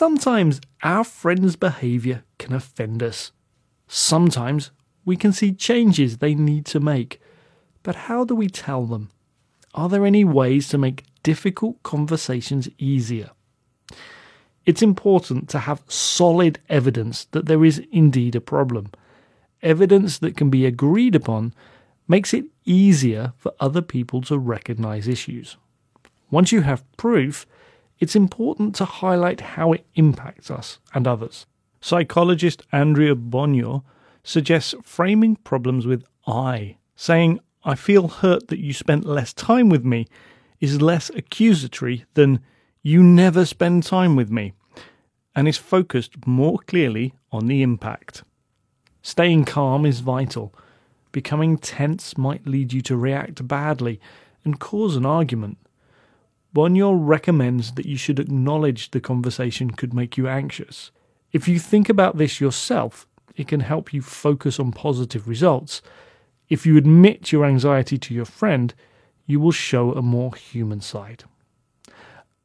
[0.00, 3.32] Sometimes our friends' behaviour can offend us.
[3.86, 4.70] Sometimes
[5.04, 7.20] we can see changes they need to make.
[7.82, 9.10] But how do we tell them?
[9.74, 13.32] Are there any ways to make difficult conversations easier?
[14.64, 18.92] It's important to have solid evidence that there is indeed a problem.
[19.62, 21.52] Evidence that can be agreed upon
[22.08, 25.58] makes it easier for other people to recognize issues.
[26.30, 27.44] Once you have proof,
[28.00, 31.46] it's important to highlight how it impacts us and others.
[31.80, 33.82] Psychologist Andrea Bonior
[34.24, 39.84] suggests framing problems with I, saying, I feel hurt that you spent less time with
[39.84, 40.06] me,
[40.60, 42.40] is less accusatory than
[42.82, 44.54] you never spend time with me,
[45.36, 48.24] and is focused more clearly on the impact.
[49.02, 50.54] Staying calm is vital.
[51.12, 54.00] Becoming tense might lead you to react badly
[54.44, 55.58] and cause an argument.
[56.54, 60.90] Bonior recommends that you should acknowledge the conversation could make you anxious.
[61.32, 65.80] If you think about this yourself, it can help you focus on positive results.
[66.48, 68.74] If you admit your anxiety to your friend,
[69.26, 71.22] you will show a more human side.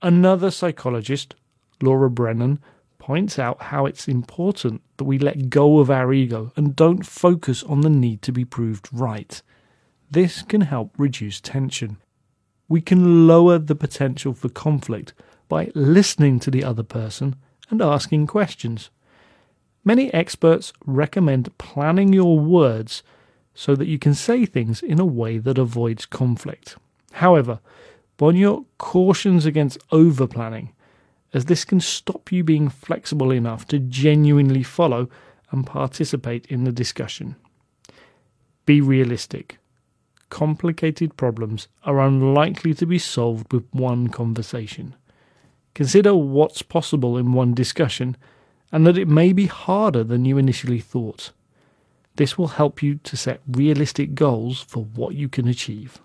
[0.00, 1.34] Another psychologist,
[1.82, 2.58] Laura Brennan,
[2.98, 7.62] points out how it's important that we let go of our ego and don't focus
[7.64, 9.42] on the need to be proved right.
[10.10, 11.98] This can help reduce tension
[12.70, 15.12] we can lower the potential for conflict
[15.48, 17.34] by listening to the other person
[17.68, 18.90] and asking questions.
[19.84, 23.02] Many experts recommend planning your words
[23.54, 26.76] so that you can say things in a way that avoids conflict.
[27.14, 27.58] However,
[28.16, 30.72] Bonior cautions against over planning,
[31.34, 35.08] as this can stop you being flexible enough to genuinely follow
[35.50, 37.34] and participate in the discussion.
[38.64, 39.58] Be realistic
[40.30, 44.94] complicated problems are unlikely to be solved with one conversation.
[45.74, 48.16] Consider what's possible in one discussion
[48.72, 51.32] and that it may be harder than you initially thought.
[52.16, 56.00] This will help you to set realistic goals for what you can achieve.